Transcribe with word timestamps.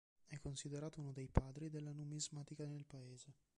È 0.25 0.39
considerato 0.39 0.99
uno 0.99 1.11
dei 1.11 1.27
"padri" 1.27 1.69
della 1.69 1.91
numismatica 1.91 2.65
nel 2.65 2.85
paese. 2.87 3.35